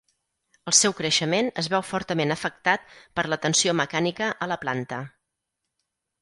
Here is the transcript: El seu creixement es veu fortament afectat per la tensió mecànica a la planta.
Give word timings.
El 0.69 0.75
seu 0.77 0.93
creixement 1.01 1.51
es 1.63 1.69
veu 1.73 1.83
fortament 1.89 2.35
afectat 2.37 2.97
per 3.19 3.27
la 3.35 3.39
tensió 3.45 3.77
mecànica 3.83 4.31
a 4.47 4.49
la 4.55 4.59
planta. 4.65 5.03